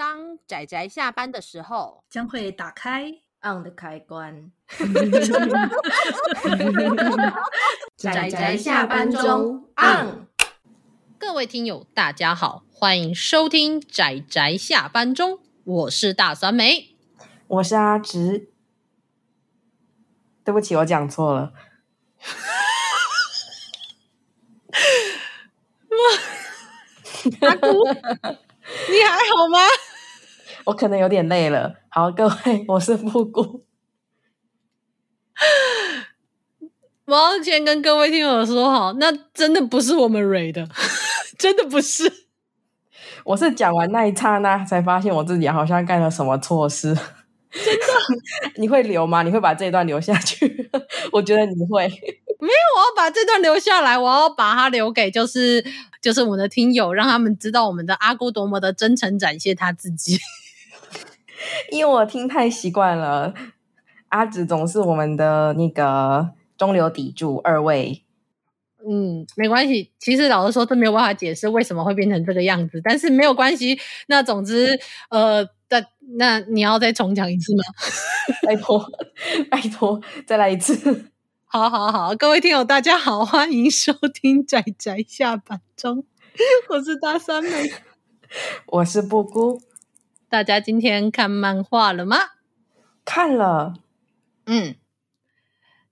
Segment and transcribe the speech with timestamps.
[0.00, 3.12] 当仔仔下班的时候，将会打开
[3.42, 4.50] on 的开关。
[7.98, 10.26] 仔仔下班中 on。
[11.18, 16.96] 各位听友，大家好，欢迎收听仔仔下班中，我是大酸梅，
[17.46, 18.48] 我是阿直。
[20.42, 21.52] 对不起，我讲错了。
[27.42, 27.86] 阿姑，
[28.88, 29.58] 你还好吗？
[30.70, 31.74] 我可能有点累了。
[31.88, 33.64] 好，各位，我是布姑。
[37.06, 40.68] 我要先跟各位听友说好，那真的不是我们蕊的，
[41.36, 42.28] 真的不是。
[43.24, 46.94] 我是讲完那一刹那才发现我自己好像干了什么错事。
[46.94, 48.52] 真的？
[48.62, 49.24] 你会留吗？
[49.24, 50.70] 你会把这一段留下去？
[51.10, 51.88] 我觉得你会。
[51.88, 55.64] 没有，我要把这段留下来，我要把它留给就是
[56.00, 60.16] 就是我们的听友，让他们知道我们的阿姑多么的真诚展现他自己。
[61.70, 63.34] 因为我听太习惯了，
[64.08, 68.04] 阿紫总是我们的那个中流砥柱二位。
[68.88, 69.92] 嗯，没关系。
[69.98, 73.78] 其实老实说，真没有办法解释为什么会变成这个样子，但是没有关系。
[74.06, 74.78] 那总之，
[75.10, 75.84] 呃，那
[76.16, 77.62] 那你要再重讲一次吗？
[78.46, 78.90] 拜托，
[79.50, 81.10] 拜托，再来一次。
[81.44, 86.04] 好好好，各位听友，大家好，欢迎收听仔仔下班中，
[86.70, 87.70] 我是大三妹，
[88.66, 89.60] 我是布姑。
[90.30, 92.16] 大家今天看漫画了吗？
[93.04, 93.74] 看了，
[94.46, 94.76] 嗯。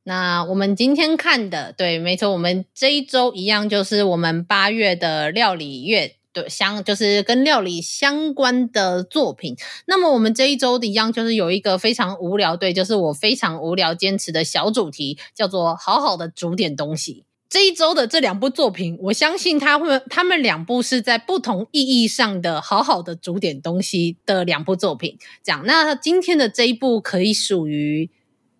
[0.04, 9.56] 那我们今天看的，对，没错，我们这一周一样，就是我们八月的料理月，对，相就是跟料理相关的作品。
[9.86, 17.24] 那么我们这一周的一样，就是有一个非常无聊，对，就是我非常无聊坚持的小主题，叫做好好的煮点东西。
[17.48, 25.16] 这一周的这两部作品，我相信他会，他们两部是在不同意义上的好好的煮点东西的两部作品。
[25.42, 28.10] 讲，那今天的这一部可以属于。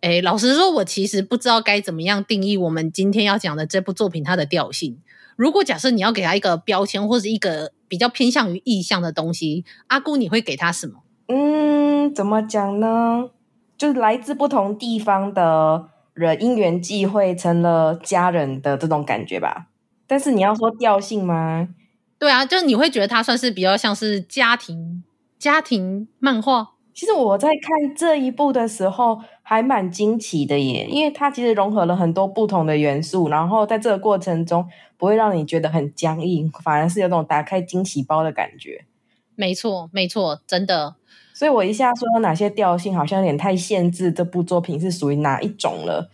[0.01, 4.97] 诶，老实说，我其实不知道该怎么样定义我们今天要讲的这部作品它的调性。
[5.35, 11.03] 如果假设你要给它一个标签，或是一个比较偏向于意象的东西，阿姑你会给它什么？
[11.27, 13.31] 嗯，怎么讲呢？
[13.77, 15.89] 就是来自不同地方的
[16.19, 19.69] 人因缘际会成了家人的这种感觉吧。
[20.07, 21.69] 但是你要说调性吗？
[22.19, 25.05] 对啊，就你会觉得它算是比较像是家庭
[25.39, 26.73] 家庭漫画。
[26.93, 38.85] 其实我在看这一部的时候还蛮惊奇的耶，因为它其实融合了很多不同的元素，然后在这个过程中不会让你觉得很僵硬，反而是有种打开惊喜包的感觉。
[39.37, 40.97] 没错，没错，真的。
[41.39, 46.11] 所以我一下说有哪些调性，好像有点太限制这部作品是属于哪一种了。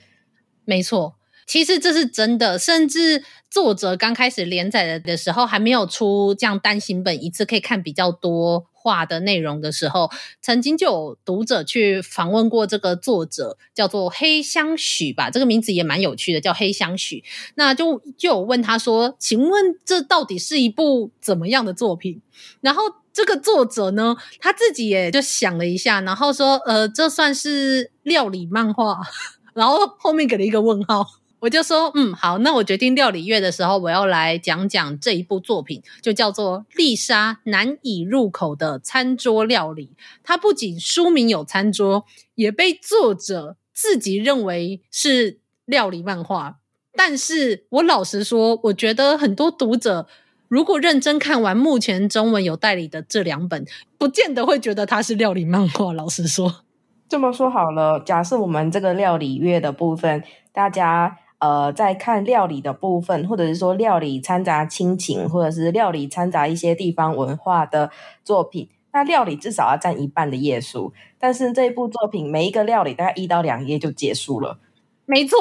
[0.66, 1.14] 没错，
[1.46, 10.10] 其实这是真的，甚至作者刚开始连载的的时候还没有出这样单行本，一次可以看比较多画的内容的时候，
[10.42, 17.24] 曾经就有读者去访问过这个作者，叫做黑箱许吧，这个名字也蛮有趣的，叫黑箱许。
[17.54, 22.20] 那就就有问他说：“请问这到底是一部怎么样的作品？”
[22.60, 28.98] 然后这个作者呢，他自己也就想了一下，然后说：“呃，这算是料理漫画。
[29.54, 31.06] ”然后后面给了一个问号。
[31.44, 39.86] 我就说，嗯，好，那我决定料理月的时候，我要来讲讲这一部作品，就叫做《丽莎难以入口的餐桌料理》。
[40.22, 46.56] 它不仅书名有餐桌，也被作者自己认为是料理漫画。
[46.96, 50.06] 但是我老实说，我觉得很多读者
[50.48, 53.66] 如果认真看完目前中文有代理的这两本，
[53.98, 55.92] 不见得会觉得它是料理漫画。
[55.92, 56.62] 老实说，
[57.06, 61.18] 这么说好了，假设我们这个料理月的部分，大家。
[61.44, 67.90] 呃，在看料理的部分，或者是说料理掺杂亲情，或者是料理掺杂一些地方文化的
[68.24, 70.94] 作品，那料理至少要占一半的页数。
[71.18, 74.58] 但是这一部作品，每一个料理大概一到两页就结束了。
[75.04, 75.36] 没错，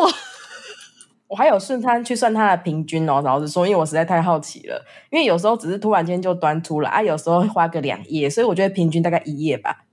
[1.29, 3.21] 我还有顺摊去算它的平均哦。
[3.23, 9.85] 老实说，因为我实在太好奇了，因为有时候只是突然间就端出了啊，有时候会花个两页，所以我觉得平均大概一页吧。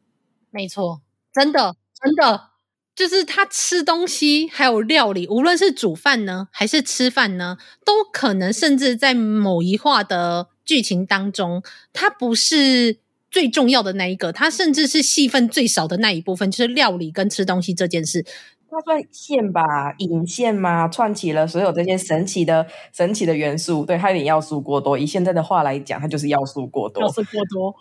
[0.51, 1.03] 没错，
[1.33, 2.50] 真的，真的。
[2.95, 11.63] 就是他吃东西，还有料理，无论是煮饭呢，还是吃饭呢，都可能甚至在某一话的剧情当中，
[11.95, 12.99] 它不是
[13.31, 18.27] 最重要的那一个，它甚至是戏份最少的那一部分，就是料理跟吃东西这件事。
[18.71, 23.87] 它算线吧，引线嘛，串起了所有这些神奇的神奇的元素。
[23.87, 24.99] 对，它有点要素过多。
[24.99, 27.75] 以现在的话来讲，它就是要素过多，要素过多。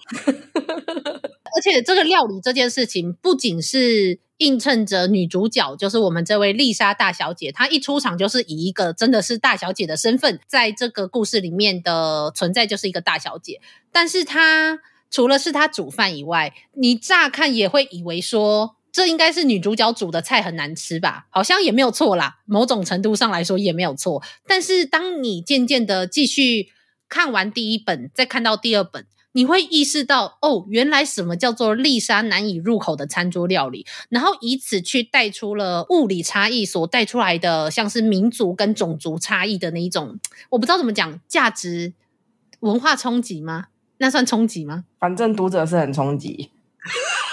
[1.58, 4.20] 而且这个料理这件事情，不仅是。
[4.40, 7.52] 映衬着女主角，就是我们这位丽莎大小姐。
[7.52, 13.62] 她一出场就是以一个真的是大小姐的身份，在这个故事里面的存在就是一个大小姐。
[13.92, 21.28] 但是她除了是她煮饭以外，你乍看也会以为说，这应该是女主角煮的菜很难吃吧？
[21.30, 24.24] 好像也没有错啦，某种程度上来说也没有错。
[24.48, 26.70] 但是当你渐渐的继续
[27.10, 41.94] 看完第一本，再看到第二本，你会意识到，哦，原来什么叫做丽莎难以入口的餐桌料理，然后以此去带出了物理差异所带出来的，像是民族跟种族差异的那一种，我不知道怎么讲，价值
[42.62, 43.68] 文化冲击吗？
[44.00, 44.86] 那算冲击吗？
[45.00, 46.50] 反正读者是很冲击。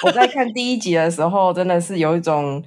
[0.02, 2.62] 我在看第一集的时候，真的是有一种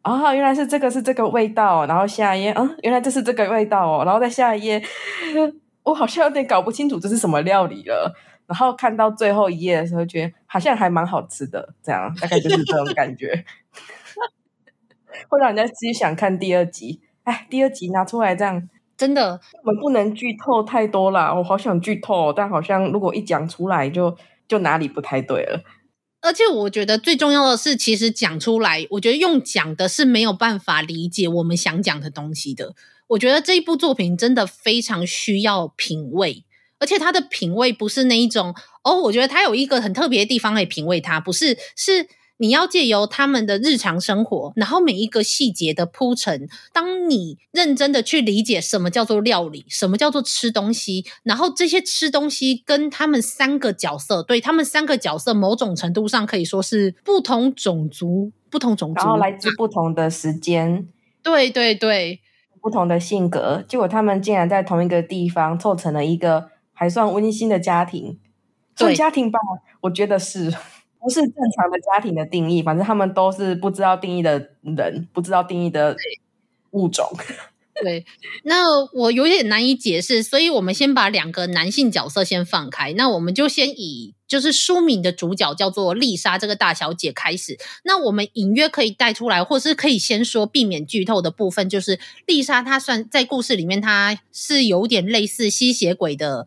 [0.00, 4.82] 啊，原来是这个是这个味道，然后下一页，嗯，原来这是这个味道哦，然后再下一页，
[5.84, 8.14] 我好像有点搞不清楚这是什么料理了。
[8.46, 13.44] 然后看到最后一页的时候，觉得好像还蛮好吃的，这样大概就是这种感觉，
[15.28, 17.00] 会让人家自己想看第二集。
[17.24, 21.32] 哎，第二集拿出来这样，真的，我们不能剧透太多啦。
[21.32, 24.18] 我好想剧透，但好像如果一讲出来就，就
[24.48, 25.62] 就哪里不太对了。
[26.20, 32.74] 而且我觉得最重要的是，其实讲出来，我觉得用讲的是没有办法理解我们想讲的东西的。
[33.08, 36.44] 我觉得这一部作品真的非常需要品味。
[36.82, 38.52] 而且他的品味不是那一种
[38.82, 42.08] 哦，我觉得他有一个很特别的地方可以品味他，不是，是
[42.38, 60.88] 你要借由他们的日常生活，然后每一个细节的铺陈，当你认真的去理解什么叫做料理，什么叫做吃东西，然后这些吃东西跟他们三个角色，对，他们三个角色，某种程度上可以说是不同种族、不同种族，然后来自不同的时间，
[61.22, 62.18] 对对对，
[62.60, 66.50] 不同的性格，结果他们竟然在同一个地方凑成了一个。
[66.72, 68.18] 还算温馨的家庭，
[68.76, 69.38] 算家庭吧？
[69.80, 70.50] 我觉得是
[71.00, 72.62] 不是正常的家庭的定义？
[72.62, 75.96] 反正他们都是不知道定义的人，不知道定义的
[76.70, 77.06] 物种。
[77.82, 78.04] 对，
[78.44, 82.92] 那我有点难以解释，所以我们先把两个男性角色先放开。
[82.92, 87.58] 那我们就先以就是书名的主角叫做丽莎这个大小姐开始。
[87.84, 96.46] 那我们隐约可以带出来，或是可以先说避免剧透的部分，就是丽莎她算在故事里面，她是有点类似吸血鬼的。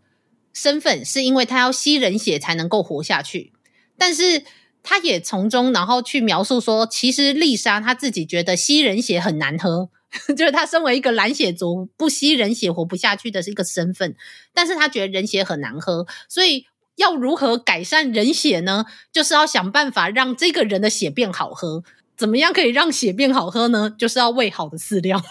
[0.56, 3.52] 身份是因为他要吸人血才能够活下去，
[3.98, 4.44] 但是
[4.82, 9.90] 他也从中然后去描述说，其实丽莎她自己觉得吸人血很难喝，
[10.38, 14.16] 就是她身为一个蓝血族，不吸人血活不下去的是一个身份，
[14.54, 16.66] 但是她觉得人血很难喝，所以
[16.96, 18.86] 要如何改善人血呢？
[19.12, 21.84] 就是要想办法让这个人的血变好喝。
[22.16, 23.94] 怎么样可以让血变好喝呢？
[23.98, 25.22] 就是要喂好的饲料。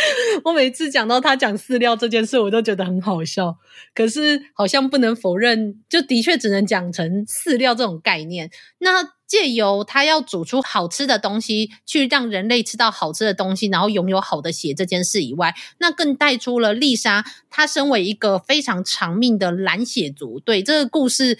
[0.44, 3.58] 我每次讲到他讲饲料这件事，我都觉得很好笑。
[3.94, 8.50] 可是好像不能否认，就的确只能讲成饲料这种概念。
[8.78, 20.40] 那借由他要煮出好吃的东西，去让人类吃到好吃的东西，然后拥有好的血这件事以外，那更带出了丽莎她身为一个非常长命的蓝血族。
[20.40, 21.38] 对这个故事，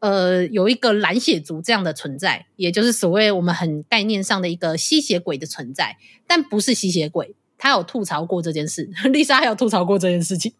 [0.00, 5.96] 呃，有一个蓝血族这样的存在，也就是所谓我们很概念上的一个吸血鬼的存在，
[6.26, 7.34] 但不是吸血鬼。
[7.62, 10.52] 他有吐槽过这件事， 丽莎还有吐槽过这件事情，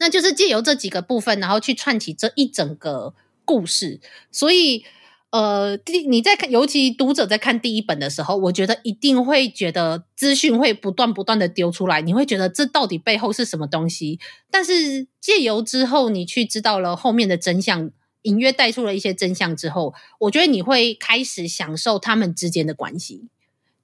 [0.00, 3.14] 那就是借由这几个部分，然后去串起这一整个
[3.44, 4.00] 故事。
[4.32, 4.84] 所以，
[5.30, 14.18] 呃，第你在看，尤其读者在看第一本的时候，我觉得一定会觉得资讯会不断不断的丢出来，你会觉得这到底背后是什么东西？
[14.50, 17.92] 但是借由之后，你去知道了后面的真相，
[18.22, 23.28] 隐约带出了一些真相之后，我觉得你会开始享受他们之间的关系。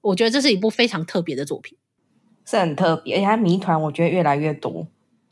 [0.00, 1.78] 我觉得这是一部非常特别的作品。
[2.44, 4.86] 是很特别，而且它谜团我觉得越来越多。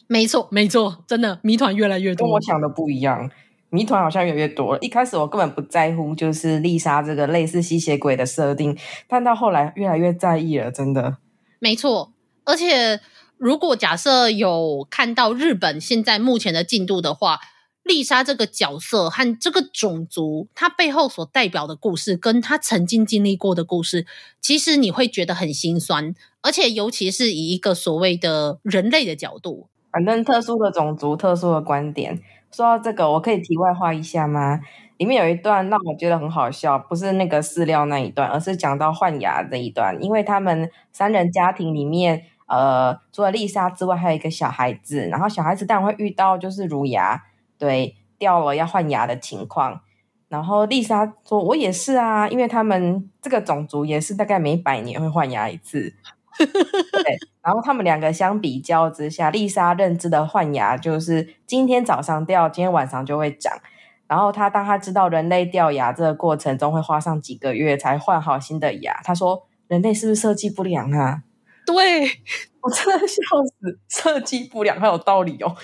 [0.07, 2.27] 没错，没错，真的谜团越来越多。
[2.27, 3.31] 跟我想的不一样，
[3.71, 4.79] 谜团好像越来越多了。
[4.81, 8.77] 一开始我根本不在乎，就是丽莎这个类似吸血鬼的设定，
[9.07, 11.19] 但到后来越来越在意了，真的。
[11.59, 12.13] 没错，
[12.45, 13.01] 而且
[13.39, 17.39] 如果假设有看到日本现在目前的进度的话。
[17.83, 24.07] 丽莎这个角色和这个种族，她背后所代表的故事，跟她曾经经历过的故事，
[24.41, 32.21] 其实你会觉得很心酸，而且尤其是以一个所谓的人类的角度，反正特殊的种族、特殊的观点。
[32.53, 34.61] 说到这个，我可以题外话一下吗？
[34.99, 47.21] 里面有一段让我觉得很好笑，不是那个饲料那一段，而是讲到换牙这一段，因为他们三人家庭里面，呃，除了丽莎之外，还有一个小孩子，然后小孩子当然会遇到就是乳牙。
[47.63, 49.83] 对，掉了要换牙的情况，
[50.29, 55.95] 然后丽莎说：“我也是啊，因为他们这个种族也是大概每百年会换牙一次。”
[56.37, 63.53] 对，然后他们两个相比较之下，丽莎认知的换牙就是今天早上掉，今天晚上就会长。
[64.09, 71.23] 然后他当他知道人类掉牙这个过程中会花上几个月才换好新的牙，他说：“人类是不是设计不良啊？”
[71.73, 72.03] 对，
[72.61, 73.17] 我真的笑
[73.61, 75.57] 死，设计不良，还有道理哦。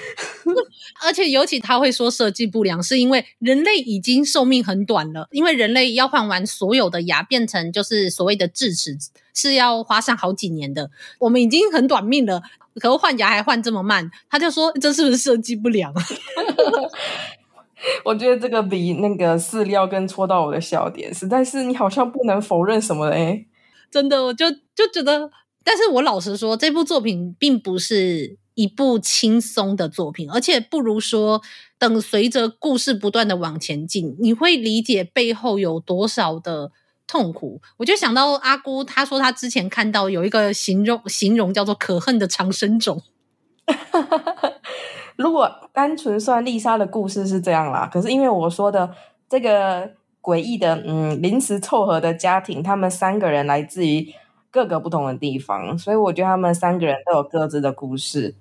[1.05, 8.97] 而且尤其他会说设计不良，是因为人类已经寿命很短了，因为人类要换完所有的牙，变成就是所谓的智齿，
[9.35, 10.91] 是要花上好几年的。
[11.21, 12.43] 我们已经很短命了，
[12.77, 15.93] 可是换牙还换这么慢，他就说这是不是设计不良？
[18.05, 23.47] 我觉得这个比那个饲料跟戳到我的笑点，实在是你好像不能否认什么嘞。
[23.89, 25.31] 真的，我就就觉得，
[25.65, 31.43] 但是我老实说，这部作品并不是一部轻松的作品，而且不如说，
[31.79, 36.73] 等随着故事不断的往前进，你会理解背后有多少的
[37.07, 37.61] 痛苦。
[37.77, 43.03] 我就想到阿姑，她说她之前看到有一个形容，形容叫做“可恨的长生种”。
[45.17, 48.91] 如果单纯算丽莎的故事是这样啦，可是因为我说的
[49.29, 49.91] 这个。
[50.21, 54.13] 诡异的，嗯，临时凑合的家庭，他们三个人来自于
[54.51, 58.35] 各个不同的地方，所以我觉得他们三个人都有各自的故事。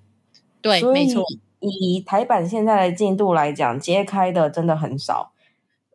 [0.62, 1.24] 对，没错。
[1.60, 5.34] 以台版现在的进度来讲，揭开的真的很少，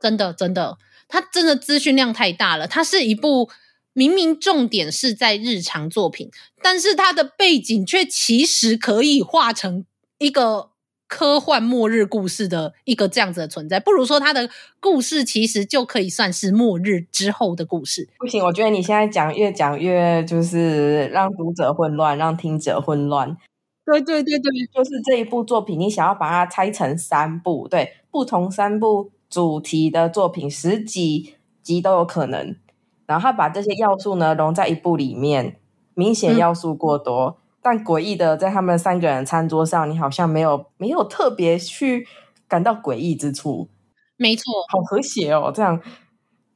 [0.00, 0.78] 真的，真的，
[1.08, 2.66] 它真的资讯量太大了。
[2.66, 3.48] 它是一部
[3.92, 9.84] 明明重点是在日常作品，但是它的背景却其实可以画成
[10.18, 10.71] 一个。
[11.14, 14.48] 科幻末日故事的一个这样子的存在，不如说它的
[14.80, 18.08] 故事其实就可以算是末日之后的故事。
[18.18, 23.36] 不行，我觉得你现在讲越讲越就是让读者混乱，让听者混乱。
[23.84, 32.56] 对对对对，就是这一部作品，你想要把它拆成三部，对，不同三部主题的作品，十几集都有可能。
[33.04, 35.56] 然后他把这些要素呢融在一部里面，
[35.92, 37.36] 明显要素过多。
[37.36, 42.06] 嗯但诡异的，在他们三个人餐桌上，你好像没有没有特别去
[42.48, 43.68] 感到诡异之处。
[44.16, 45.80] 没错，好和谐哦，这样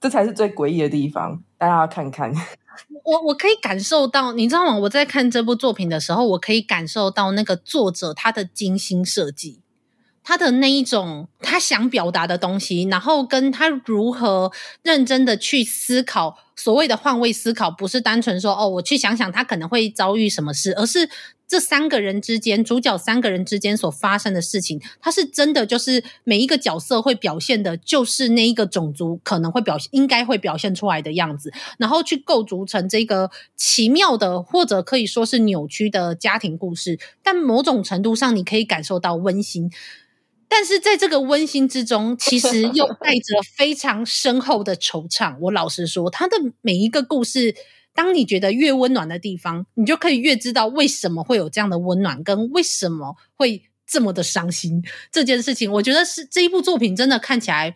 [0.00, 1.42] 这才是最诡异的地方。
[1.58, 2.32] 大家要看看，
[3.04, 4.76] 我我可以感受到，你知道吗？
[4.78, 9.62] 我在看这部作品的时候，我可以感受到那个作者他的精心设计。
[10.22, 14.50] 他的那一种他想表达的东西，然后跟他如何
[14.82, 21.08] 认真的去思考，所谓的换位思考，不是单纯说哦，我去想想他可能会遭遇什么事，而是
[21.46, 39.70] 这三个人之间，主角三个人之间所发生的事情，他是真的就是每一个角色会表现的，就是那一个种族可能会表现，应该会表现出来的样子，然后去构筑成这个奇妙的，或者可以说是扭曲的家庭故事，但某种程度上，你可以感受到温馨。
[40.48, 45.36] 但是在这个温馨之中，其实又带着非常深厚的惆怅。
[45.40, 47.54] 我老实说，他的每一个故事，
[47.94, 54.82] 当你觉得越温暖的地方，你就可以越知道为什么会有这样的温暖，跟为什么会这么的伤心。
[55.10, 57.74] 这件事情，我觉得是这一部作品真的看起来，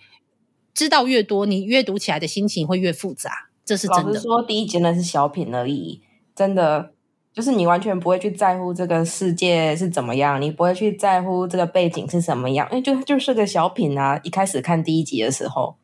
[0.73, 3.51] 知道越多，你阅读起来的心情会越复杂。
[3.65, 4.21] 这是真的。
[4.21, 6.01] 说，第一集呢是小品而已，
[6.35, 6.93] 真的。
[7.41, 14.21] 就是你完全不会去在乎这个世界是怎么样，你不会去在乎这个背景是什么样，因为就就是个小品啊。
[14.23, 15.77] 一开始看第一集的时候，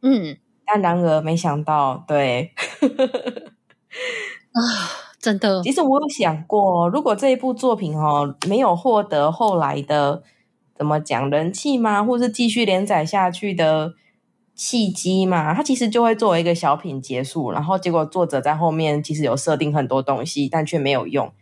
[0.00, 2.52] 嗯，但然而没想到，对，
[4.52, 4.62] 啊，
[5.20, 5.62] 真的。
[5.62, 10.22] 其实我有想过，如果这一部作品哦没有获得后来的
[10.74, 13.92] 怎么讲人气吗，或是继续连载下去的。
[14.58, 21.32] 契机嘛，它其实就会作为一个小品结束，然后结果作者在后面其实有设定很多东西，但却没有用。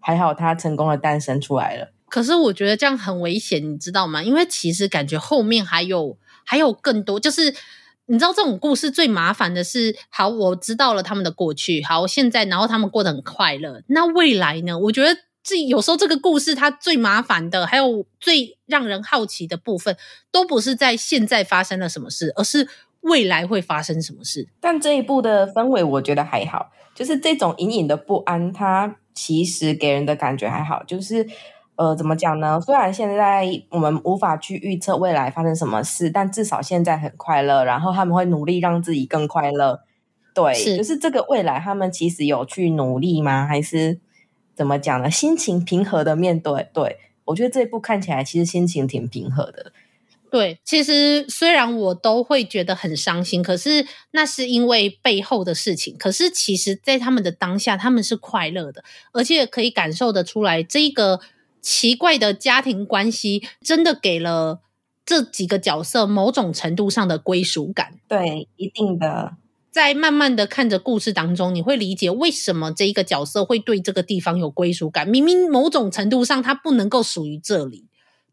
[0.00, 1.92] 还好他成功的诞生出来了。
[2.08, 4.22] 可是我觉得这样很危险，你知道吗？
[4.22, 7.54] 因为其实感觉后面还有还有更多，就是
[8.06, 14.78] 你知道这种故事最麻烦的是，好，我知道了他们的过去，好，现在然后他们过得很快乐，那未来呢？
[14.78, 15.20] 我觉得。
[15.42, 19.96] 这有时候这个故事它最麻烦的，还有最让人好奇的部分，
[20.30, 22.68] 都不是在现在发生了什么事，而是
[23.00, 24.48] 未来会发生什么事。
[24.60, 30.84] 但这一部的氛围我觉得还好，就是这种隐隐的不安，它其实给人的感觉还好。
[30.84, 31.26] 就是
[31.74, 32.60] 呃，怎么讲呢？
[32.60, 39.80] 虽然现在我们无法去预测未来发生什么事，但至少现在很快乐，然后他们会努力让自己更快乐。
[40.32, 43.44] 对，是就是这个未来，他们其实有去努力吗？
[43.44, 43.98] 还是？
[44.54, 45.10] 怎么讲呢？
[45.10, 49.72] 心情平和的面对，对，我觉得这一部看起来其实心情挺平和的。
[50.30, 55.94] 对，其实虽然我都会觉得很伤心，可是那是因为背后的事情。
[55.98, 58.82] 可是其实，在他们的当下，他们是快乐的，
[59.12, 61.20] 而且可以感受得出来，这个
[61.60, 64.60] 奇怪的家庭关系真的给了
[65.04, 67.98] 这几个角色某种程度上的归属感。
[68.08, 69.36] 对，一定的。
[69.72, 75.08] 在慢慢的看着故事当中，你会理解为什么这一个角色会对这个地方有归属感。
[75.08, 77.86] 明明某种程度上他不能够属于这里，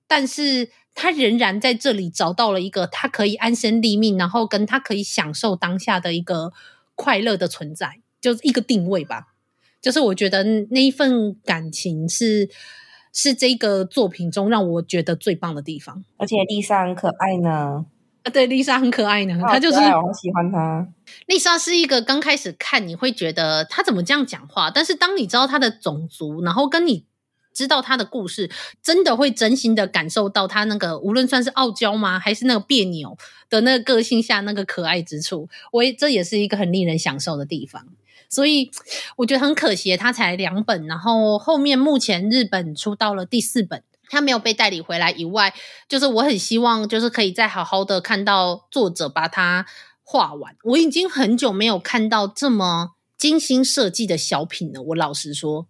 [0.05, 6.51] 但是他仍然在这里找到了一个他可以安身立命，然后跟他可以享受当下的一个
[6.93, 9.27] 快乐的存在，就是一个定位吧。
[9.81, 12.50] 就是我觉得那一份感情是
[13.13, 16.03] 是这个作品中让我觉得最棒的地方。
[16.17, 17.86] 而且丽莎很可爱呢。
[18.23, 19.39] 啊，对，丽莎很可爱呢。
[19.47, 20.88] 她就是我好喜欢她。
[21.27, 27.05] 丽莎是一个刚开始看你会觉得她怎么这样讲话，但是当你知道她的种族，然后跟你
[27.53, 28.49] 知道她的故事，
[28.83, 33.17] 真的会真心的感受到她那个无论算是傲娇吗，还是那个别扭
[33.49, 37.85] 的那个个性下那个可爱之处，我也这也是一个很令人享受的地方。
[38.31, 38.69] 所以
[39.15, 45.53] 我觉得很可惜，他才两本，然后后面目前日本出到了第四本，他没有被代理回来以外，
[45.87, 49.65] 就是我很希望，就是可以再好好的看到作者把它
[50.03, 50.55] 画完。
[50.63, 54.81] 我已经很久没有看到这么精心设计的小品了。
[54.81, 55.67] 我老实说，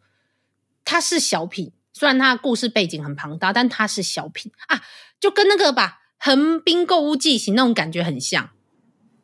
[0.84, 4.82] 它是小品，虽然它的故事背景很庞大，但它是小品啊，
[5.20, 8.50] 就跟那个吧《横滨购物记行》那种感觉很像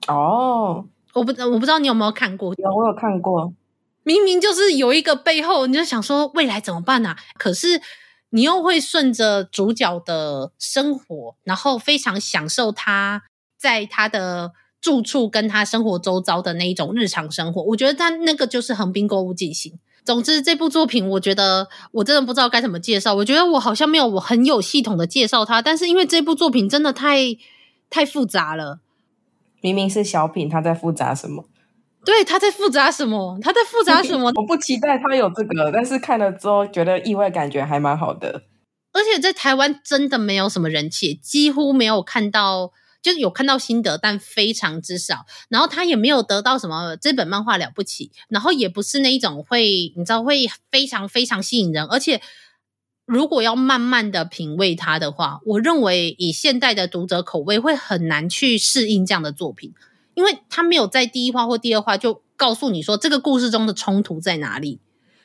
[0.08, 0.86] 哦。
[1.14, 2.54] 我不我不知道你有没有看过？
[2.58, 3.54] 有，我有看过。
[4.04, 7.18] 明明就是有一个背后，你就想说未来怎么办啊？
[7.40, 7.82] 可是
[8.32, 13.24] 你又会顺着主角的生活，然后非常享受他
[13.58, 14.52] 在他的
[14.82, 17.64] 住处跟他生活周遭的那一种日常生活。
[17.64, 19.80] 我觉得他那个就是横滨购物进行。
[20.04, 23.16] 总之，这部作品我觉得我真的不知道该怎么介绍。
[23.16, 27.36] 我觉得我好像没有我很有系统的介绍它，但是因为这部作品真的太
[27.90, 28.82] 太复杂了。
[29.62, 31.46] 明明是小品，他在复杂什么？
[32.06, 33.38] 对，他在复杂什么？
[33.42, 34.32] 他在复杂什么？
[34.36, 38.44] 我不期待他有这个，但是看了之后觉得意外，感觉还蛮好的。
[38.94, 42.72] 而且在台湾真的没有什么人气，几乎没有看到，
[43.02, 45.26] 就是有看到心得，但非常之少。
[45.50, 52.22] 然后他也没有得到什么这本漫画了不起，然后也不是那一种会，你知道会非常非常吸引人，而且。
[53.08, 59.76] 如果要慢慢的品味它的话，我认为以现代的读者口味会很难去适应这样的作品，
[60.16, 64.80] 因为他没有在第一话或第二话就告诉你说这个故事中的冲突在哪里，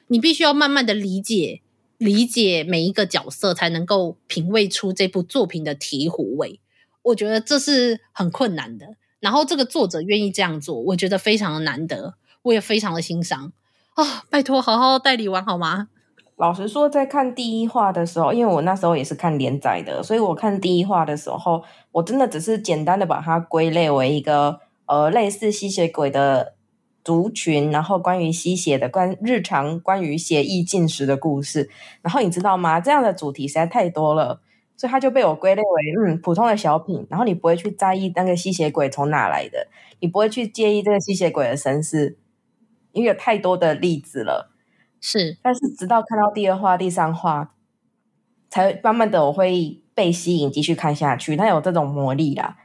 [0.09, 1.62] 你必须要慢慢的理解
[1.97, 6.61] 理解每一个角色，才能够品味出这部作品的醍醐味。
[7.02, 13.52] 我觉得这是很困难的，然后这个作者愿意这样做，我觉得非常的难得，我也非常的欣赏
[13.95, 15.88] 啊、拜托，好好代理完好吗？
[16.36, 21.62] 老实说，在看第一话的时候，因为我那时候也是看连载的，所以我看第一话的时候，
[21.93, 24.58] 我真的只是简单的把它归类为一个
[24.91, 26.57] 呃类似吸血鬼的
[27.05, 31.71] 族群，然后关于吸血的关日常关于血液进食的故事。
[32.03, 32.81] 然后你知道吗？
[32.81, 34.41] 这样的主题实在太多了，
[34.76, 37.07] 所以它就被我归类为嗯普通的小品。
[37.09, 39.69] 然后你不会去在意那个吸血鬼从哪来的，
[40.00, 42.19] 你不会去介意这个吸血鬼的身世，
[42.91, 44.50] 因为有太多的例子了。
[45.00, 47.55] 是，但是直到看到第二话、第三话，
[48.50, 51.37] 才慢慢的我会被吸引，继续看下去。
[51.37, 52.57] 它有这种魔力啦，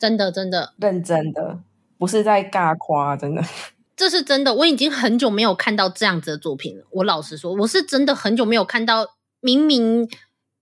[0.00, 1.60] 真的，真的，认真的，
[1.98, 3.44] 不是在尬夸，真的，
[3.94, 4.54] 这是真的。
[4.54, 6.84] 我已经很久没有看到这样子的作品了。
[6.90, 9.06] 我老实说，我是真的很久没有看到，
[9.40, 10.08] 明明。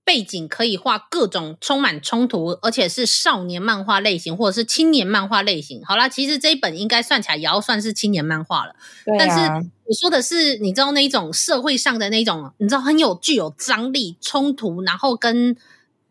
[0.05, 5.85] 背景可以画各种充满冲突，而且是少年漫画类型或者是青年漫画类型。
[5.85, 8.75] 好啦，其实这一本应该算起来也要算是青年漫画了。
[9.05, 9.19] 对啊。
[9.19, 15.55] 但是我说的是，你知道那一种社会上的那种，你知道很有具有张力、冲突，然后跟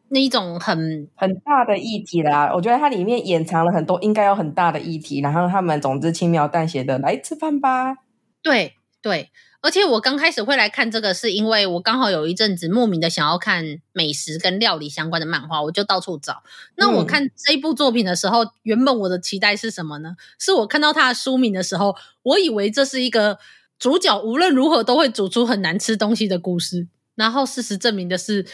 [0.10, 2.52] 那一种很很大的议题啦。
[2.54, 7.98] 我觉得它里面掩藏了很多应该有很大的议题，然后他们总之轻描淡写的来吃饭吧。
[8.42, 9.30] 对对。
[9.60, 16.44] 而且我刚开始会来看这个，是因为我刚好有一阵子莫名的想要看美食跟料理相关的漫画，我就到处找。
[16.76, 20.16] 那我看这一部作品的时候，嗯、原本我的期待是什么呢？
[20.40, 23.40] 是我看到它的书名的时候，我以为这是一个
[23.80, 26.88] 主角无论如何都会煮出很难吃东西的故事。
[27.16, 28.46] 然后事实证明的是，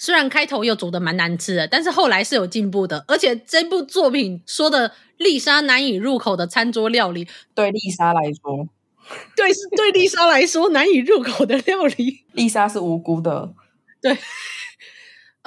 [0.00, 3.04] 虽然开头又煮的蛮难吃的，但是后来是有进步的。
[3.06, 8.66] 而且这部作品说的丽莎难以入口的餐桌料理，对丽莎来说。
[9.36, 12.24] 对，是对丽莎来说难以入口的料理。
[12.32, 13.52] 丽莎是无辜的。
[14.00, 14.16] 对，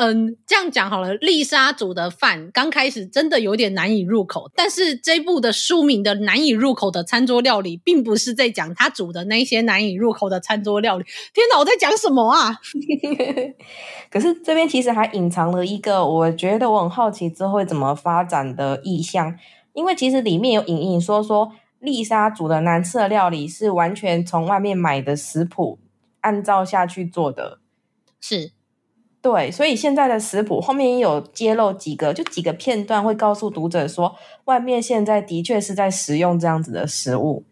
[0.05, 1.13] 嗯，这样讲好了。
[1.13, 11.05] 丽莎煮的饭刚开始真的有点难以入口，但是这部的书名的难以入口的餐桌料理，并不是在讲他煮的那些难以入口的餐桌料理。
[11.33, 12.59] 天哪，我在讲什么啊？
[14.11, 19.37] 可是这边其实还隐藏了一个，我觉得我很好奇之后会怎么发展的意向，
[19.73, 21.53] 因为其实里面有隐隐说说。
[21.79, 25.79] 丽莎煮的难吃的料理是完全从外面买的食谱
[26.21, 27.59] 按照下去做的，
[28.21, 28.53] 是，
[29.23, 37.45] 对，所以现在的食谱后面也有揭露几个，就几个片段会告诉读者说，外面现在的确是在食用这样子的食物，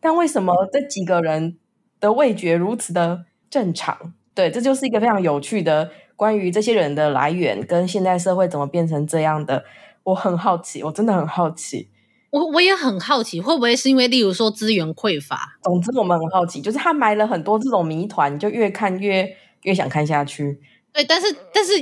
[0.00, 1.56] 但为什么这几个人
[1.98, 4.12] 的味觉如此的正常？
[4.34, 9.64] 对，这就是一个非常有趣的关于这些人的来源跟现代社会怎么变成这样的，
[10.02, 11.88] 我很好奇，我真的很好奇。
[12.28, 15.56] 我我也很好奇，会不会是因为例如说资源匮乏？
[15.62, 20.60] 总之我们很好奇，就是他埋了很多这种谜团，就越看越越想看下去。
[20.94, 21.72] 对，但是但是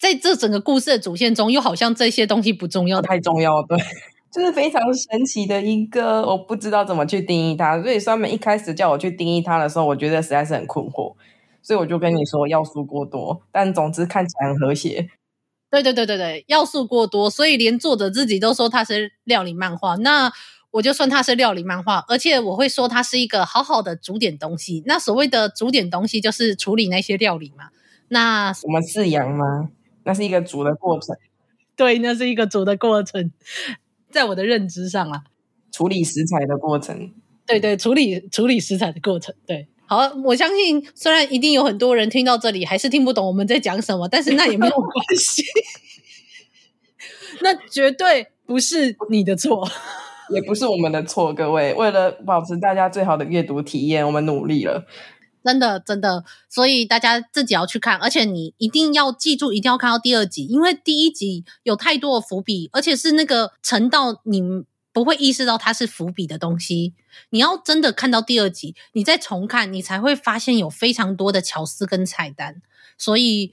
[0.00, 3.78] 在这整个故事的主线中，又好像这些东西不重要，太重要，对，
[4.32, 7.80] 就是非常神奇的一个，我不知道怎么去定义它。
[7.82, 11.14] 所以酸梅一开始叫我去定义它的时候，我觉得实在是很困惑，
[11.62, 15.10] 所以我就跟你说要素过多，但总之看起来很和谐。
[15.70, 19.96] 对对对对对，要素过多，所以连作者自己都说它是料理漫画。
[19.96, 20.32] 那
[20.70, 24.82] 我就算它是料理漫画，而且我会说它是一个好好的煮点东西。
[24.86, 27.68] 那所谓的煮点东西，就是处理那些料理嘛。
[28.12, 29.70] 那我们饲养吗？
[30.04, 31.16] 那是一个煮的过程。
[31.74, 33.32] 对，那是一个煮的过程，
[34.10, 35.24] 在我的认知上啊，
[35.72, 37.10] 处理食材的过程。
[37.46, 39.66] 对对，处理处理食材的过程，对。
[39.86, 45.42] 好，我相信虽然一定有很多人听到这里还是听不懂我们在讲什么，但是那也没有关系，
[47.40, 49.66] 那绝对不是你的错，
[50.30, 51.32] 也不是我们的错。
[51.32, 54.86] 各位，为了保持大家最好的阅读体验，我们努力了，
[55.44, 56.24] 真的真的。
[56.48, 64.42] 所以大家自己要去看，而且你一定要记住，一定要看到第二集，因为第一集有太多的伏笔，而且是那个沉到你
[64.92, 66.94] 不会意识到它是伏笔的东西。
[67.30, 72.62] 你要真的看到第二集，你再重看，你才会发现有非常多的巧思跟彩蛋。
[72.98, 73.52] 所以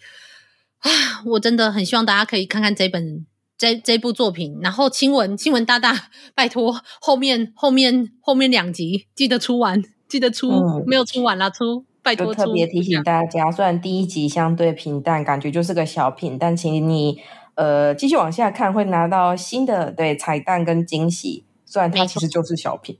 [0.79, 0.89] 啊，
[1.25, 3.25] 我真的很希望大家可以看看这本
[3.57, 4.59] 这这部作品。
[4.61, 12.43] 然后青文青文大大，拜托后面后面后面两集记得出完，记得出、嗯、没有出完啦，出拜托出。
[12.43, 17.21] 特别提醒大家，虽然第一集相对平淡，感觉就是个小品，但请你。
[17.55, 21.43] 呃，继续往下看，会拿到新的对彩蛋跟惊喜。
[21.65, 22.97] 虽然它其实就是小品，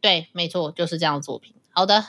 [0.00, 1.52] 对，没错，就是这样的作品。
[1.70, 2.04] 好的，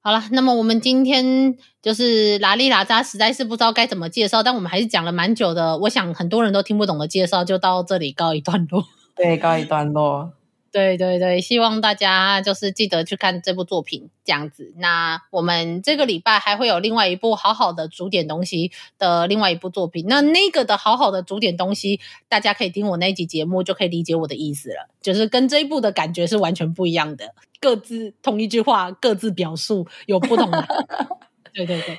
[0.00, 5.78] 好了，那么我们今天就是拉里拉扎，实在是不知道该怎么介绍，但我们还是讲了蛮久的。
[5.78, 8.82] 我想很多人都听不懂的介绍，就到这里告一段落。
[9.14, 10.32] 对，告一段落。
[10.72, 14.72] 对对对，希望大家就是记得去看这部作品，这样子。
[14.76, 20.06] 那我们这个礼拜还会有另外一部好好的煮点东西的另外一部作品。
[20.08, 30.64] 那那个的好好的煮点东西，大家可以听我那一集节目就可以理解我的意思了，就是跟这一部的感觉是完全不一样的，各自同一句话，各自表述有不同的。
[31.52, 31.98] 对对对，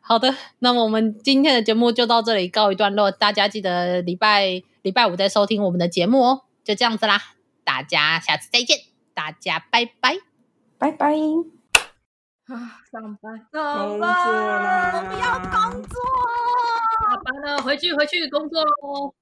[0.00, 7.35] 好的，那么我们今天的节目就到这里告一段落，大家记得礼拜礼拜五再收听我们的节目哦，就这样子啦。
[7.66, 8.78] 大家下次再见，
[9.12, 10.18] 大家拜拜，
[10.78, 11.16] 拜拜。
[12.46, 16.00] 啊，上班，上班，我不要工作，
[17.10, 19.16] 下班了，回去，回去工作喽。